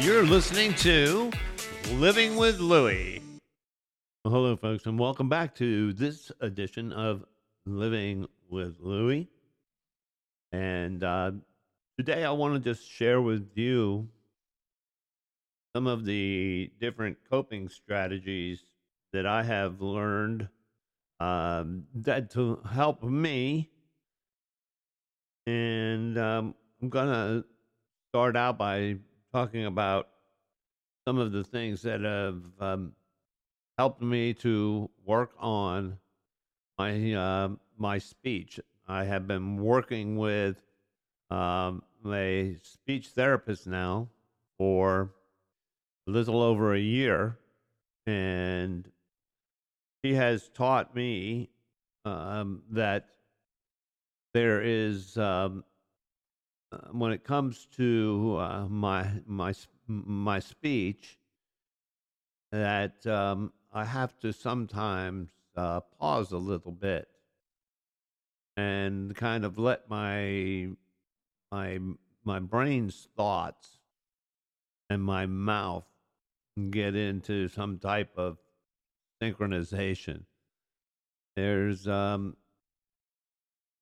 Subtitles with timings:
[0.00, 1.32] You're listening to
[1.94, 3.20] Living with Lewy.
[4.24, 7.24] Well, hello, folks, and welcome back to this edition of
[7.66, 9.26] Living with Lewy.
[10.52, 11.32] And uh,
[11.98, 14.08] today I want to just share with you
[15.74, 18.62] some of the different coping strategies
[19.12, 20.48] that I have learned
[21.18, 23.68] um, that to help me.
[25.48, 27.44] And um, I'm going to
[28.10, 28.98] start out by
[29.38, 30.08] talking about
[31.06, 32.92] some of the things that have um,
[33.78, 35.96] helped me to work on
[36.76, 38.58] my uh, my speech.
[38.88, 40.60] I have been working with
[41.30, 44.08] um, a speech therapist now
[44.56, 45.12] for
[46.08, 47.38] a little over a year,
[48.06, 48.90] and
[50.02, 51.48] he has taught me
[52.04, 53.06] um, that
[54.34, 55.62] there is um,
[56.92, 59.54] when it comes to uh, my my
[59.86, 61.18] my speech
[62.52, 67.08] that um, I have to sometimes uh, pause a little bit
[68.56, 70.68] and kind of let my
[71.50, 71.78] my
[72.24, 73.78] my brain's thoughts
[74.90, 75.84] and my mouth
[76.70, 78.38] get into some type of
[79.22, 80.24] synchronization.
[81.36, 82.36] There's um,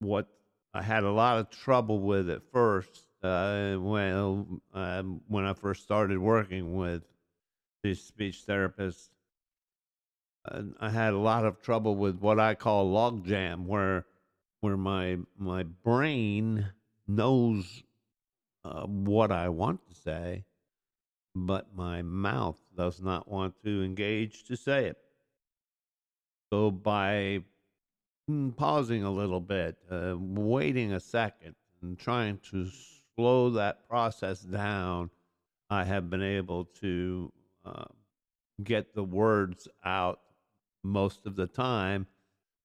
[0.00, 0.28] what
[0.76, 5.82] I had a lot of trouble with at first uh, when um, when I first
[5.82, 7.02] started working with
[7.82, 9.08] these speech therapists.
[10.78, 14.04] I had a lot of trouble with what I call logjam, where
[14.60, 16.66] where my my brain
[17.08, 17.82] knows
[18.62, 20.44] uh, what I want to say,
[21.34, 24.98] but my mouth does not want to engage to say it.
[26.52, 27.44] So by
[28.56, 32.68] pausing a little bit, uh, waiting a second, and trying to
[33.16, 35.10] slow that process down,
[35.70, 37.32] I have been able to
[37.64, 37.84] uh,
[38.62, 40.20] get the words out
[40.82, 42.06] most of the time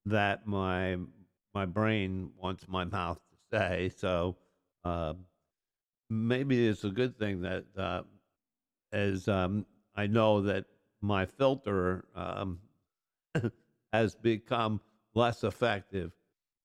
[0.06, 0.97] that my
[1.53, 3.91] my brain wants my mouth to say.
[3.97, 4.38] So
[4.85, 5.14] uh,
[6.09, 8.03] maybe it's a good thing that uh,
[8.91, 9.66] as um,
[9.96, 10.66] I know that
[11.02, 12.59] my filter um,
[13.94, 14.80] has become
[15.13, 16.11] less effective,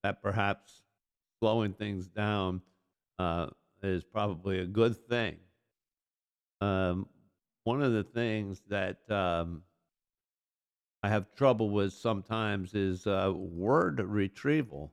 [0.02, 0.82] that perhaps
[1.40, 2.60] slowing things down
[3.18, 3.46] uh,
[3.82, 5.36] is probably a good thing.
[6.60, 7.08] Um,
[7.64, 9.62] one of the things that um,
[11.02, 14.92] I have trouble with sometimes is uh, word retrieval.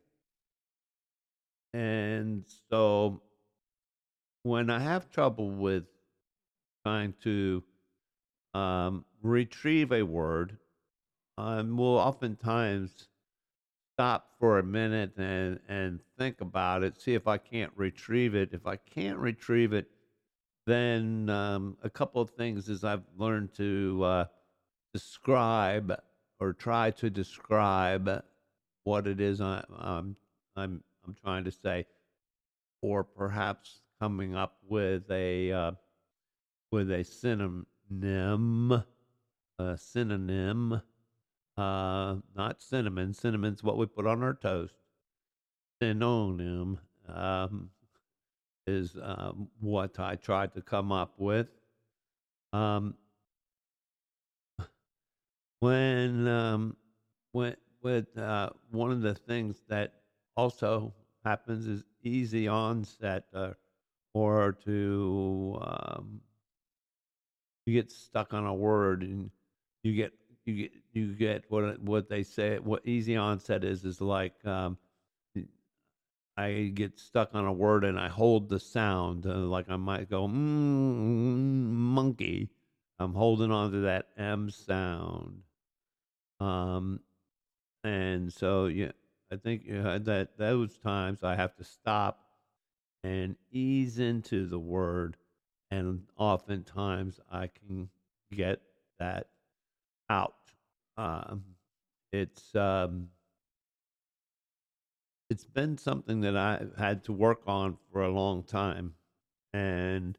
[1.73, 3.21] And so
[4.43, 5.85] when I have trouble with
[6.85, 7.63] trying to
[8.53, 10.57] um, retrieve a word,
[11.37, 13.07] I will oftentimes
[13.93, 18.49] stop for a minute and and think about it, see if I can't retrieve it.
[18.51, 19.87] If I can't retrieve it,
[20.65, 24.25] then um, a couple of things is I've learned to uh,
[24.93, 25.95] describe
[26.39, 28.23] or try to describe
[28.83, 30.15] what it is I, I'm
[30.55, 31.85] I'm I'm trying to say,
[32.81, 35.71] or perhaps coming up with a uh,
[36.71, 38.83] with a synonym,
[39.59, 40.81] a synonym
[41.57, 43.13] uh, not cinnamon.
[43.13, 44.75] Cinnamon's what we put on our toast.
[45.81, 47.69] Synonym um,
[48.65, 51.47] is um, what I tried to come up with.
[52.53, 52.95] Um,
[55.59, 56.75] when um,
[57.31, 59.93] when with uh, one of the things that
[60.35, 60.93] also
[61.23, 63.51] happens is easy onset uh,
[64.13, 66.21] or to um,
[67.65, 69.31] you get stuck on a word and
[69.83, 70.13] you get
[70.45, 74.77] you get you get what what they say what easy onset is is like um,
[76.35, 80.09] I get stuck on a word and I hold the sound uh, like I might
[80.09, 82.49] go mm, monkey.
[82.99, 85.43] I'm holding on to that M sound.
[86.39, 87.01] Um,
[87.83, 88.91] and so yeah,
[89.31, 92.19] I think that those times I have to stop
[93.03, 95.17] and ease into the word,
[95.69, 97.89] and oftentimes I can
[98.31, 98.61] get
[98.99, 99.27] that
[100.09, 100.35] out.
[100.97, 101.43] Um,
[102.11, 103.09] it's um,
[105.29, 108.93] it's been something that I've had to work on for a long time,
[109.53, 110.17] and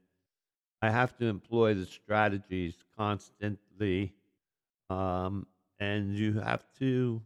[0.83, 4.13] I have to employ the strategies constantly,
[4.91, 5.47] um,
[5.79, 7.23] and you have to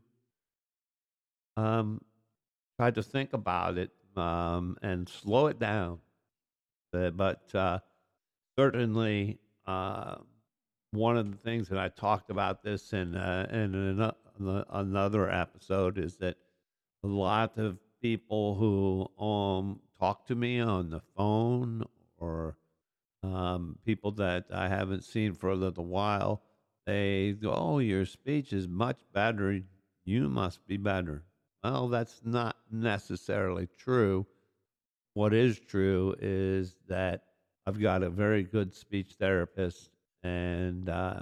[1.56, 2.02] um,
[2.78, 5.98] try to think about it um, and slow it down.
[6.92, 7.78] But, but uh,
[8.58, 9.38] certainly.
[9.66, 10.16] Uh,
[10.92, 15.98] one of the things that I talked about this in uh, in an, another episode
[15.98, 16.36] is that
[17.04, 21.84] a lot of people who um talk to me on the phone
[22.18, 22.56] or
[23.22, 26.42] Um, people that I haven't seen for a little while,
[26.86, 29.60] they go, "Oh, your speech is much better.
[30.04, 31.24] You must be better."
[31.64, 34.26] Well, that's not necessarily true.
[35.14, 37.24] What is true is that
[37.66, 39.90] I've got a very good speech therapist,
[40.28, 41.20] and uh,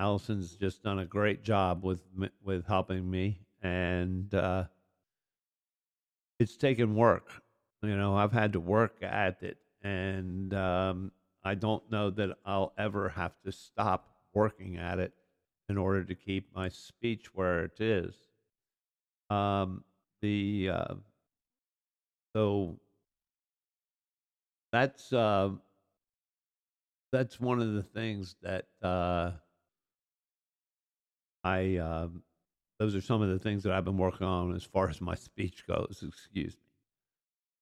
[0.00, 2.02] Allison's just done a great job with
[2.42, 4.64] with helping me, and uh,
[6.38, 7.42] it's taken work.
[7.82, 11.12] You know, I've had to work at it, and um,
[11.44, 15.12] I don't know that I'll ever have to stop working at it
[15.68, 18.14] in order to keep my speech where it is.
[19.28, 19.84] Um,
[20.22, 20.94] the uh,
[22.34, 22.78] so
[24.72, 25.50] that's uh,
[27.16, 29.32] that's one of the things that uh,
[31.42, 31.76] I.
[31.76, 32.08] Uh,
[32.78, 35.14] those are some of the things that I've been working on as far as my
[35.14, 36.04] speech goes.
[36.06, 36.60] Excuse me.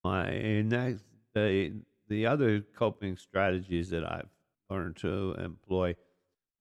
[0.03, 1.05] My next
[1.35, 1.73] the
[2.09, 4.29] the other coping strategies that I've
[4.71, 5.95] learned to employ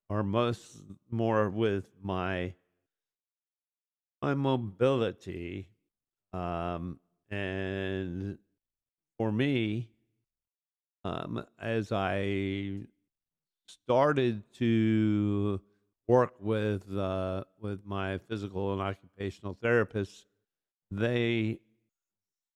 [0.09, 2.53] are most more with my
[4.21, 5.67] my mobility
[6.31, 6.99] um,
[7.31, 8.37] and
[9.17, 9.89] for me
[11.03, 12.79] um, as I
[13.67, 15.59] started to
[16.07, 20.25] work with uh, with my physical and occupational therapists,
[20.91, 21.59] they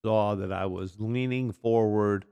[0.04, 2.26] saw that I was leaning forward,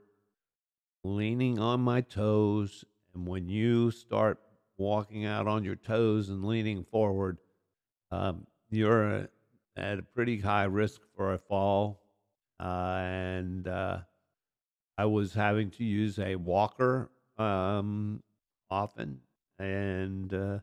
[1.04, 4.40] leaning on my toes, and when you start
[4.78, 7.38] walking out on your toes and leaning forward,
[8.12, 9.28] um, you're
[9.78, 12.02] at a pretty high risk for a fall,
[12.60, 14.00] uh, and uh,
[14.98, 18.24] I was having to use a walker um,
[18.70, 19.20] often,
[19.60, 20.60] and uh,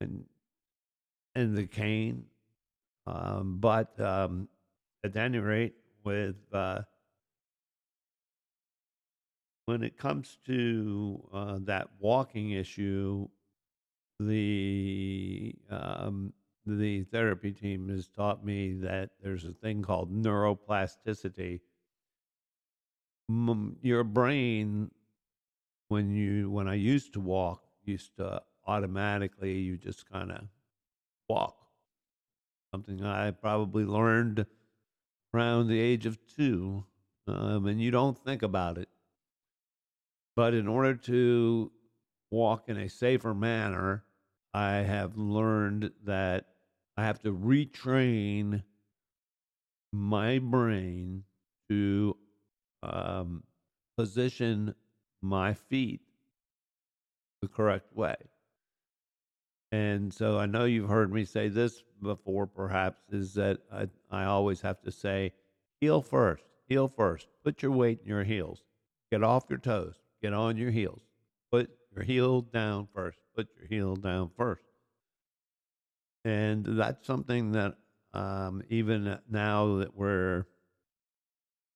[0.00, 0.24] and
[1.34, 2.24] and the cane.
[3.06, 4.48] Um, but um,
[5.04, 6.80] at any rate, with uh,
[9.66, 13.28] when it comes to uh, that walking issue,
[14.18, 16.32] the um,
[16.64, 21.60] the therapy team has taught me that there's a thing called neuroplasticity.
[23.28, 24.90] Your brain,
[25.88, 30.44] when you when I used to walk, used to automatically you just kind of
[31.28, 31.56] walk.
[32.72, 34.46] Something I probably learned
[35.34, 36.84] around the age of two,
[37.26, 38.88] um, and you don't think about it.
[40.34, 41.72] But in order to
[42.30, 44.04] walk in a safer manner,
[44.52, 46.46] I have learned that
[46.96, 48.62] I have to retrain
[49.92, 51.24] my brain
[51.68, 52.16] to
[52.82, 53.42] um,
[53.96, 54.74] position
[55.22, 56.00] my feet
[57.42, 58.16] the correct way.
[59.72, 64.24] And so I know you've heard me say this before, perhaps, is that I, I
[64.24, 65.32] always have to say,
[65.80, 67.28] heel first, heel first.
[67.44, 68.62] Put your weight in your heels.
[69.10, 69.94] Get off your toes.
[70.22, 71.02] Get on your heels.
[71.50, 73.18] Put your heel down first.
[73.36, 74.64] Put your heel down first.
[76.24, 77.76] And that's something that
[78.12, 80.46] um, even now that we're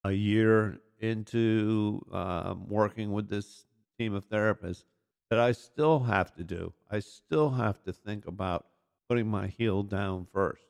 [0.05, 3.65] a year into um, working with this
[3.99, 4.85] team of therapists,
[5.31, 6.73] that I still have to do.
[6.91, 8.67] I still have to think about
[9.09, 10.63] putting my heel down first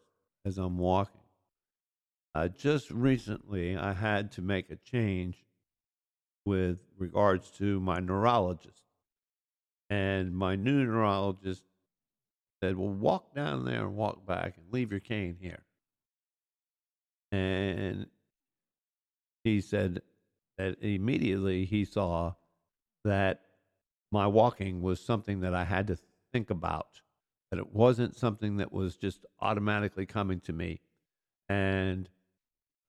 [0.45, 1.21] as I'm walking.
[2.35, 5.45] Uh, just recently, I had to make a change
[6.47, 8.83] with regards to my neurologist.
[9.89, 11.65] And my new neurologist
[12.63, 15.65] said, Well, walk down there and walk back and leave your cane here.
[17.33, 18.07] And
[19.45, 20.03] he said
[20.61, 22.35] that immediately he saw
[23.05, 23.41] that
[24.13, 25.97] my walking was something that I had to
[26.33, 27.01] think about,
[27.51, 30.81] that it wasn't something that was just automatically coming to me.
[31.49, 32.09] And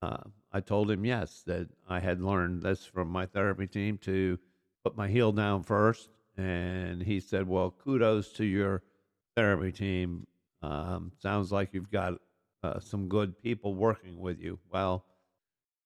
[0.01, 4.37] uh, I told him, yes, that I had learned this from my therapy team to
[4.83, 6.09] put my heel down first.
[6.37, 8.83] And he said, well, kudos to your
[9.37, 10.27] therapy team.
[10.61, 12.15] Um, sounds like you've got
[12.63, 14.59] uh, some good people working with you.
[14.71, 15.05] Well,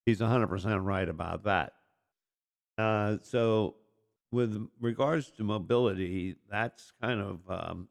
[0.06, 1.74] he's 100% right about that.
[2.78, 3.76] Uh, so
[4.32, 7.88] with regards to mobility, that's kind of um,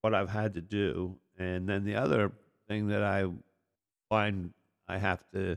[0.00, 1.16] what I've had to do.
[1.38, 2.32] And then the other
[2.68, 3.26] thing that I
[4.08, 4.52] find
[4.88, 5.56] I have to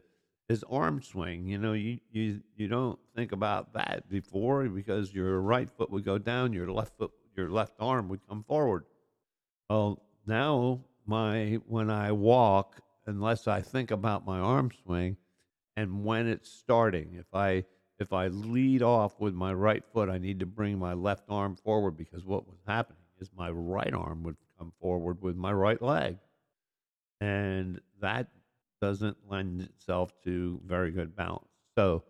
[0.50, 1.48] is arm swing.
[1.48, 6.04] You know, you you you don't think about that before because your right foot would
[6.04, 8.86] go down, your left foot, your left arm would come forward.
[9.70, 15.18] Well, now my when I walk, unless I think about my arm swing
[15.78, 17.64] and when it's starting, if I
[18.00, 21.56] if I lead off with my right foot, I need to bring my left arm
[21.56, 25.82] forward because what was happening is my right arm would come forward with my right
[25.82, 26.18] leg.
[27.20, 28.28] And that
[28.82, 31.50] doesn't lend itself to very good balance.
[31.78, 32.04] So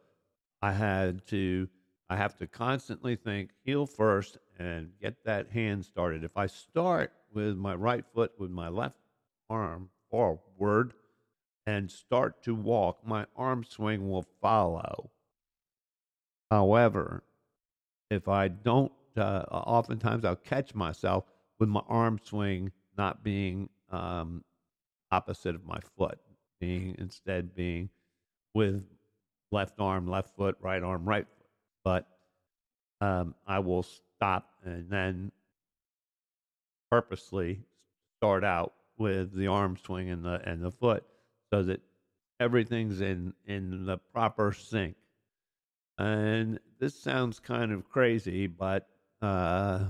[0.62, 1.67] I had to,
[2.10, 6.24] I have to constantly think heel first and get that hand started.
[6.24, 9.00] If I start with my right foot with my left
[9.50, 10.93] arm forward
[11.65, 15.10] and start to walk, my arm swing will follow.
[16.51, 17.24] However,
[18.10, 21.25] if I don't, uh, oftentimes I'll catch myself
[21.60, 24.44] with my arm swing not being um,
[25.12, 26.20] opposite of my foot,
[26.60, 27.89] being instead being
[28.53, 28.84] with
[29.51, 31.48] left arm, left foot, right arm, right foot.
[31.84, 32.08] But
[33.01, 35.32] um, I will stop and then
[36.91, 37.62] purposely
[38.18, 41.03] start out with the arm swing and the and the foot
[41.53, 41.82] so that
[42.39, 44.96] everything's in in the proper sync.
[46.00, 48.88] And this sounds kind of crazy, but
[49.22, 49.88] uh,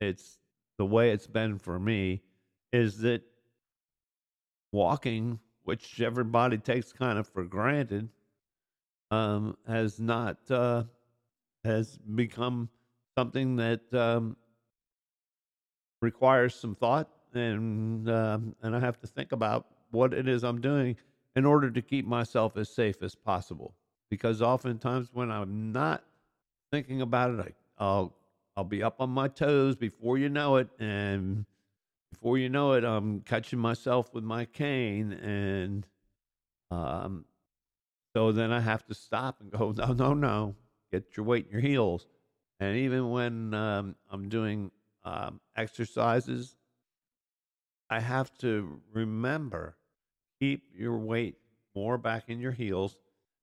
[0.00, 0.38] it's
[0.78, 2.22] the way it's been for me
[2.72, 3.22] is that
[4.72, 8.08] walking, which everybody takes kind of for granted,
[9.10, 10.84] um, has not uh,
[11.64, 12.70] has become
[13.14, 14.36] something that um,
[16.00, 20.62] requires some thought, and um, and I have to think about what it is I'm
[20.62, 20.96] doing
[21.36, 23.74] in order to keep myself as safe as possible.
[24.12, 26.04] Because oftentimes when I'm not
[26.70, 28.14] thinking about it, I, I'll
[28.54, 31.46] I'll be up on my toes before you know it, and
[32.10, 35.86] before you know it, I'm catching myself with my cane, and
[36.70, 37.24] um,
[38.14, 40.56] so then I have to stop and go, no, no, no,
[40.92, 42.06] get your weight in your heels.
[42.60, 44.72] And even when um, I'm doing
[45.04, 46.54] um, exercises,
[47.88, 49.78] I have to remember
[50.38, 51.36] keep your weight
[51.74, 52.98] more back in your heels.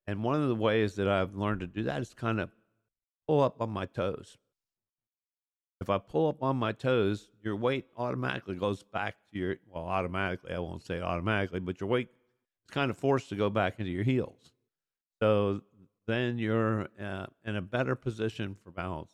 [0.10, 2.50] And one of the ways that I've learned to do that is kind of
[3.28, 4.40] pull up on my toes.
[5.82, 9.84] If I pull up on my toes, your weight automatically goes back to your, well,
[9.84, 13.78] automatically, I won't say automatically, but your weight is kind of forced to go back
[13.78, 14.52] into your heels.
[15.22, 15.62] So
[16.08, 19.12] then you're uh, in a better position for balance.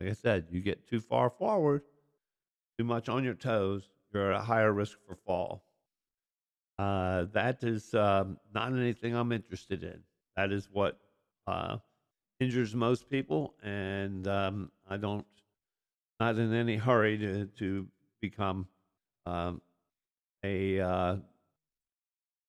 [0.00, 1.82] Like I said, you get too far forward,
[2.78, 5.64] too much on your toes, you're at a higher risk for fall.
[6.78, 10.04] Uh, that is um, not anything I'm interested in.
[10.36, 10.98] That is what
[11.46, 11.78] uh,
[12.40, 15.26] injures most people, and um, I don't,
[16.20, 17.86] not in any hurry to to
[18.20, 18.66] become
[19.24, 19.60] um,
[20.44, 21.16] a uh,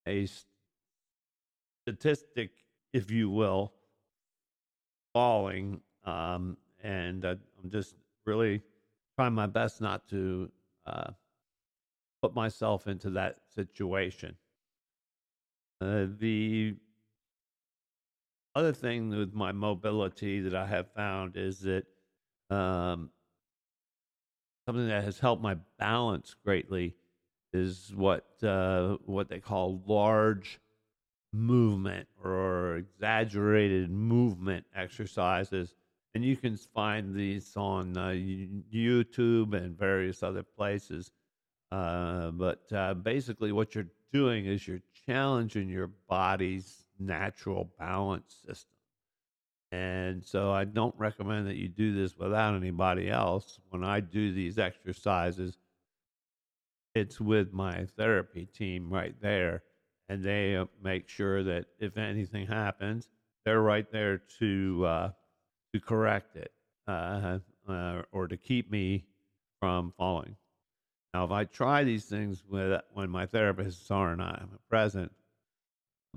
[0.08, 0.28] a
[1.86, 2.52] statistic,
[2.94, 3.74] if you will,
[5.14, 8.62] falling, um, and uh, I'm just really
[9.16, 10.52] trying my best not to
[10.86, 11.12] uh,
[12.22, 14.36] put myself into that situation.
[15.80, 16.76] Uh, the
[18.58, 21.86] other thing with my mobility that I have found is that
[22.50, 23.12] um,
[24.66, 26.96] something that has helped my balance greatly
[27.54, 30.60] is what uh, what they call large
[31.32, 35.76] movement or exaggerated movement exercises.
[36.16, 41.12] And you can find these on uh, YouTube and various other places.
[41.72, 48.72] Uh, but uh, basically, what you're doing is you're challenging your body's natural balance system.
[49.72, 53.60] And so I don't recommend that you do this without anybody else.
[53.70, 55.58] When I do these exercises,
[56.96, 59.64] it's with my therapy team right there
[60.10, 63.10] and they uh, make sure that if anything happens,
[63.46, 65.12] they're right there to uh,
[65.74, 66.52] to correct it
[66.88, 69.06] uh, uh, or to keep me
[69.60, 70.36] from falling.
[71.14, 75.12] Now, if I try these things with when my therapists are not present,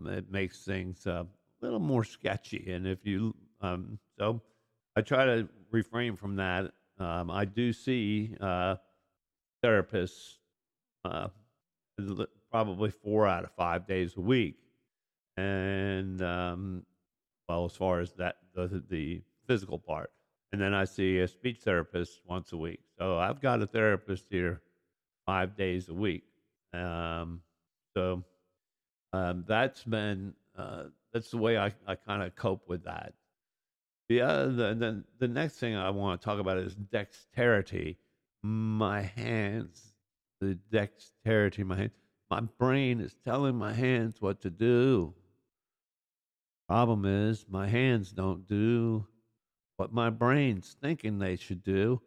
[0.07, 2.73] it makes things uh, a little more sketchy.
[2.73, 4.41] And if you um, so,
[4.97, 6.73] I try to refrain from that.
[6.99, 8.77] Um, I do see uh,
[9.65, 10.37] therapists
[12.51, 14.57] probably four out of five days a week.
[15.37, 16.85] And um,
[17.49, 20.11] well, as far as that the, the physical part,
[20.53, 22.81] and then I see a speech therapist once a week.
[22.99, 24.61] So I've got a therapist here
[25.25, 26.25] five days a week.
[26.75, 27.41] Um,
[27.95, 28.25] so
[29.13, 33.15] um, that's been uh, that's the way I, I kind of cope with that.
[34.09, 37.99] The other the, the the next thing I want to talk about is dexterity.
[38.43, 39.93] My hands,
[40.41, 41.93] the dexterity, my hands.
[42.31, 45.15] My brain is telling my hands what to do.
[46.69, 49.05] Problem is, my hands don't do
[49.77, 52.01] what my brain's thinking they should do.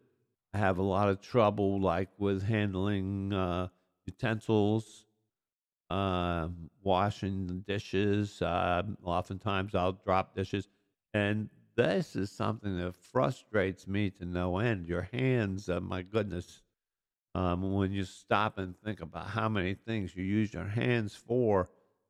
[0.53, 3.67] I have a lot of trouble, like with handling uh,
[4.05, 5.05] utensils,
[5.93, 6.49] uh,
[6.83, 8.41] washing dishes.
[8.41, 10.67] Uh, oftentimes, I'll drop dishes,
[11.13, 14.87] and this is something that frustrates me to no end.
[14.87, 16.63] Your hands, uh, my goodness,
[17.35, 21.69] um, when you stop and think about how many things you use your hands for,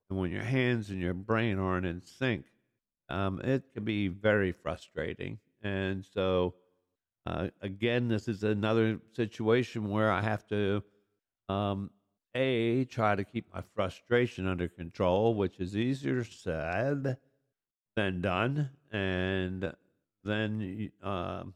[0.10, 2.46] and when your hands and your brain aren't in sync,
[3.10, 5.40] um, it can be very frustrating.
[5.62, 6.56] And so,
[7.26, 10.84] uh, again, this is another situation where I have to,
[11.50, 11.90] um,
[12.36, 17.18] A, try to keep my frustration under control, which is easier said
[17.96, 18.70] than done.
[18.92, 19.74] And
[20.24, 21.54] then um,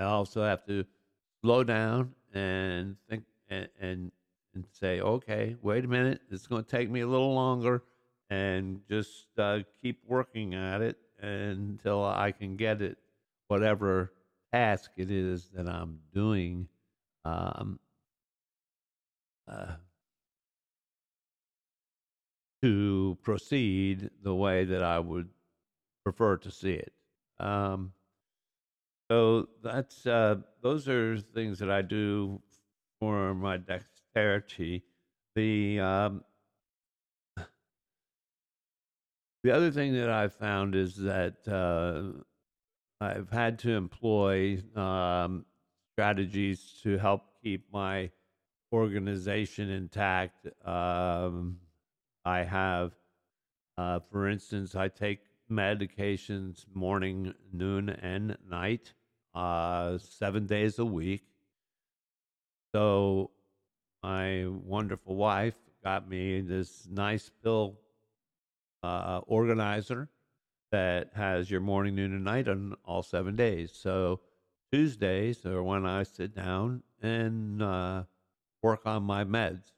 [0.00, 0.84] I also have to
[1.42, 4.12] slow down and think and, and,
[4.54, 7.82] and say, okay, wait a minute, it's going to take me a little longer
[8.30, 12.98] and just uh, keep working at it until I can get it,
[13.48, 14.12] whatever
[14.52, 16.68] task it is that I'm doing.
[17.24, 17.78] Um,
[19.48, 19.76] uh,
[22.62, 25.28] to proceed the way that I would
[26.04, 26.92] prefer to see it.
[27.38, 27.92] Um,
[29.10, 32.40] so that's uh, those are things that I do
[33.00, 34.82] for my dexterity.
[35.34, 36.24] The um,
[39.42, 42.22] the other thing that I've found is that uh,
[43.04, 45.44] I've had to employ um,
[45.94, 48.10] strategies to help keep my
[48.74, 50.48] organization intact.
[50.66, 51.58] Um,
[52.24, 52.92] I have,
[53.78, 58.92] uh, for instance, I take medications morning, noon, and night,
[59.34, 61.22] uh, seven days a week.
[62.74, 63.30] So
[64.02, 65.54] my wonderful wife
[65.84, 67.78] got me this nice pill
[68.82, 70.08] uh, organizer
[70.72, 73.70] that has your morning, noon, and night on all seven days.
[73.72, 74.20] So
[74.72, 78.02] Tuesdays are when I sit down and uh,
[78.64, 79.72] work on my meds.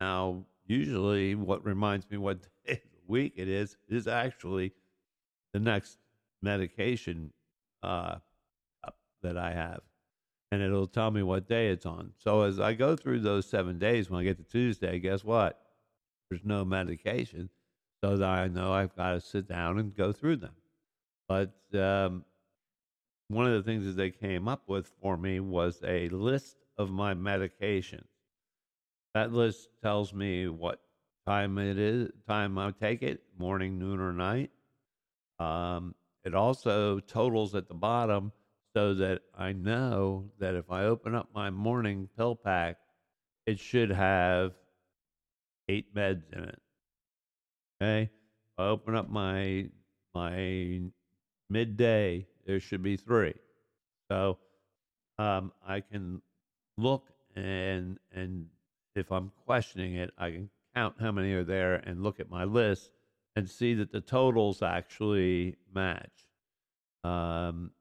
[0.00, 4.72] Now, usually, what reminds me what day of the week it is is actually
[5.52, 5.98] the next
[6.42, 7.32] medication
[7.84, 8.16] uh,
[9.22, 9.82] that I have,
[10.50, 12.12] and it'll tell me what day it's on.
[12.18, 15.60] So as I go through those seven days, when I get to Tuesday, guess what?
[16.28, 17.50] There's no medication
[18.02, 20.56] so that I know I've got to sit down and go through them.
[21.28, 22.24] But um,
[23.28, 26.90] one of the things that they came up with for me was a list of
[26.90, 28.08] my medications.
[29.14, 30.80] That list tells me what
[31.26, 34.50] time it is, time I take it, morning, noon, or night.
[35.38, 38.32] Um, it also totals at the bottom
[38.76, 42.76] so that I know that if I open up my morning pill pack,
[43.46, 44.52] it should have
[45.68, 46.60] eight meds in it.
[47.80, 48.10] Okay.
[48.58, 49.68] I open up my
[50.14, 50.80] my
[51.50, 53.34] midday, there should be three.
[54.10, 54.38] So
[55.18, 56.20] um, I can
[56.76, 58.46] look and and
[58.94, 62.44] if I'm questioning it, I can count how many are there and look at my
[62.44, 62.90] list
[63.36, 66.26] and see that the totals actually match.
[67.02, 67.72] Um,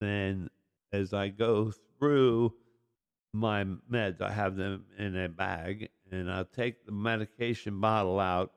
[0.00, 0.50] then
[0.92, 2.54] as I go through
[3.32, 8.52] my meds, I have them in a bag and I'll take the medication bottle out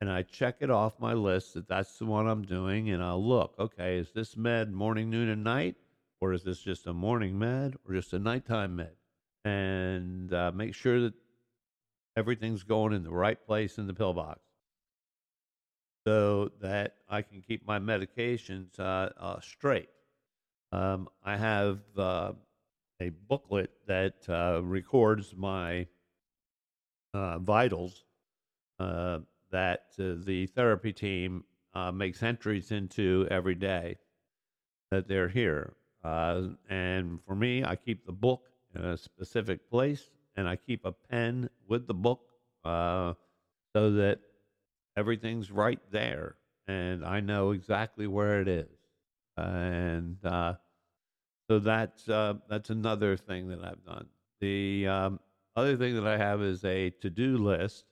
[0.00, 3.22] and I check it off my list that that's the one I'm doing, and I'll
[3.22, 3.54] look.
[3.58, 5.76] Okay, is this med morning, noon, and night,
[6.20, 8.92] or is this just a morning med, or just a nighttime med?
[9.44, 11.14] And uh, make sure that
[12.16, 14.40] everything's going in the right place in the pill box,
[16.06, 19.88] so that I can keep my medications uh, uh, straight.
[20.72, 22.32] Um, I have uh,
[23.00, 25.86] a booklet that uh, records my
[27.14, 28.04] uh, vitals
[28.78, 31.44] that the therapy team
[31.94, 33.96] makes entries into every day
[34.90, 35.72] that they're here.
[36.04, 40.92] And for me, I keep the book in a specific place and I keep a
[40.92, 42.20] pen with the book
[42.64, 43.14] uh,
[43.74, 44.20] so that
[44.96, 48.68] everything's right there and I know exactly where it is.
[49.36, 50.54] and uh,
[51.48, 54.06] so that's, uh, that's another thing that I've done.
[54.40, 55.20] The um,
[55.56, 57.84] other thing that I have is a to do list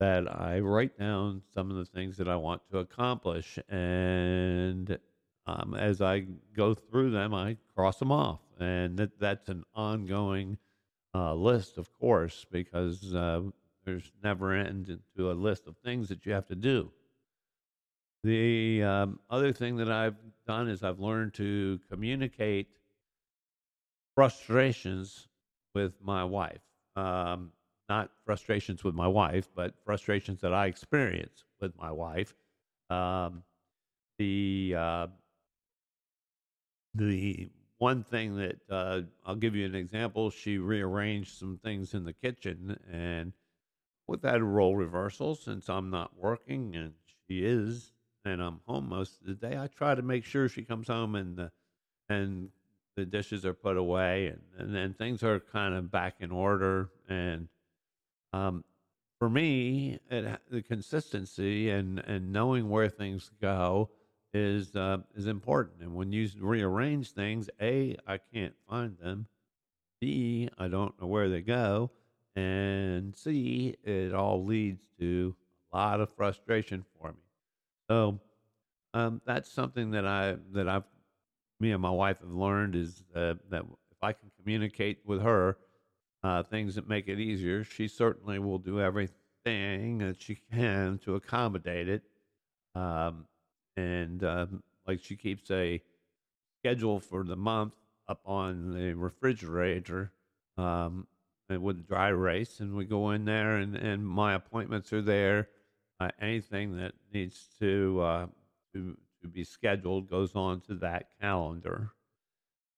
[0.00, 3.56] that I write down some of the things that I want to accomplish.
[3.68, 4.98] And
[5.46, 8.40] um, as I go through them, I cross them off.
[8.62, 10.58] And that, that's an ongoing
[11.14, 13.42] uh, list, of course, because uh,
[13.84, 16.90] there's never end to a list of things that you have to do.
[18.24, 22.68] The um, other thing that I've done is I've learned to communicate
[24.14, 25.28] frustrations
[25.74, 26.60] with my wife.
[26.94, 27.50] Um,
[27.88, 32.34] not frustrations with my wife, but frustrations that I experience with my wife.
[32.90, 33.42] Um,
[34.18, 35.06] the uh,
[36.94, 37.50] the
[37.82, 40.30] one thing that uh, I'll give you an example.
[40.30, 43.32] She rearranged some things in the kitchen, and
[44.06, 46.92] with that role reversal, since I'm not working and
[47.26, 47.90] she is,
[48.24, 51.16] and I'm home most of the day, I try to make sure she comes home
[51.16, 51.50] and the
[52.08, 52.50] and
[52.94, 56.88] the dishes are put away and and then things are kind of back in order
[57.08, 57.48] and
[58.32, 58.62] um,
[59.18, 63.90] for me, it, the consistency and, and knowing where things go
[64.34, 65.82] is uh, is important.
[65.82, 69.26] And when you rearrange things, a I can't find them.
[70.00, 71.90] B I don't know where they go,
[72.34, 75.34] and C it all leads to
[75.72, 77.18] a lot of frustration for me.
[77.88, 78.20] So
[78.94, 80.84] um, that's something that I that I've
[81.60, 85.56] me and my wife have learned is uh, that if I can communicate with her
[86.24, 91.14] uh, things that make it easier, she certainly will do everything that she can to
[91.14, 92.02] accommodate it.
[92.74, 93.26] Um,
[93.76, 95.82] and um, like she keeps a
[96.60, 97.74] schedule for the month
[98.08, 100.12] up on the refrigerator
[100.58, 101.06] um,
[101.48, 105.48] with dry erase, and we go in there, and, and my appointments are there.
[106.00, 108.26] Uh, anything that needs to uh,
[108.72, 111.92] to to be scheduled goes on to that calendar.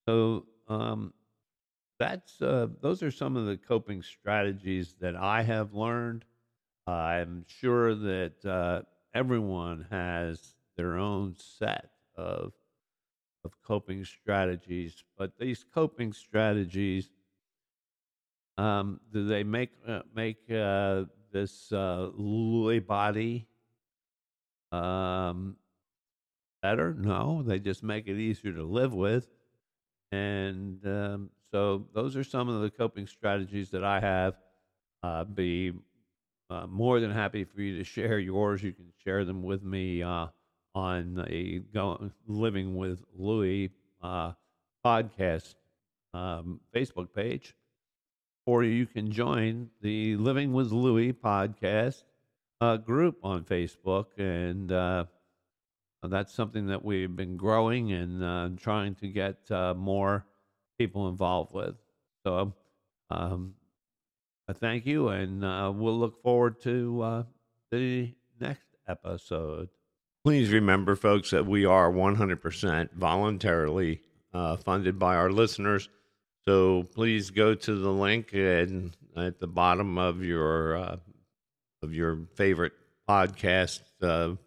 [0.06, 1.14] So um,
[1.98, 6.24] that's uh, those are some of the coping strategies that I have learned.
[6.86, 8.82] I'm sure that uh,
[9.14, 12.52] everyone has their own set of
[13.44, 17.10] of coping strategies, but these coping strategies
[18.56, 22.10] um, do they make uh, make uh, this uh,
[22.86, 23.46] body
[24.70, 25.56] um,
[26.62, 26.94] better?
[26.94, 29.28] No, they just make it easier to live with.
[30.12, 34.34] And um, so, those are some of the coping strategies that I have.
[35.02, 35.72] Uh, be
[36.68, 38.62] more than happy for you to share yours.
[38.62, 40.28] You can share them with me uh,
[40.74, 41.62] on a
[42.26, 43.70] Living with Lewy
[44.02, 44.32] uh,
[44.84, 45.54] podcast
[46.12, 47.54] um, Facebook page,
[48.46, 52.02] or you can join the Living with Lewy podcast
[52.60, 55.04] uh, group on Facebook and uh,
[56.02, 60.26] that's something that we've been growing and uh, trying to get uh, more
[60.78, 61.76] people involved with.
[62.24, 62.52] So
[63.10, 63.54] um,
[64.54, 67.24] thank you, and uh, we'll look forward to
[67.70, 69.68] the next episode.
[70.24, 74.00] Please remember, folks, that we are 100% voluntarily
[74.32, 75.88] uh, funded by our listeners.
[76.46, 82.72] So please go to the link and at the bottom of your of your favorite
[83.08, 83.80] podcast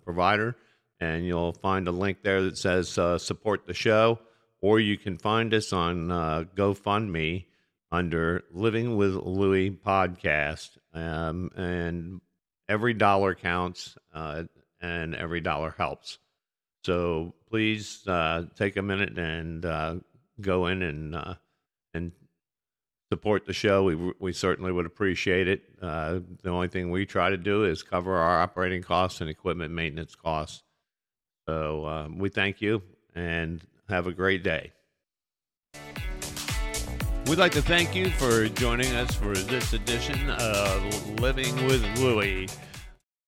[0.04, 0.56] provider
[1.00, 4.20] and you'll find a link there that says uh, support the show,
[4.62, 7.46] or you can find us on uh, GoFundMe
[7.92, 10.78] under Living with Lewy podcast.
[10.94, 12.22] Um, and
[12.68, 14.44] every dollar counts, uh,
[14.82, 16.20] and every dollar helps.
[16.84, 19.96] So please uh, take a minute and uh,
[20.40, 21.36] go in and uh,
[21.94, 22.12] and
[23.12, 23.84] support the show.
[23.84, 25.80] We we certainly would appreciate it.
[25.82, 30.16] the only thing we try to do is cover our operating costs and equipment maintenance
[30.16, 30.63] costs.
[31.48, 32.82] So um, we thank you
[33.16, 34.74] and have a great day.
[37.28, 42.50] We'd like to thank you for joining us for this edition of Living with Lewy.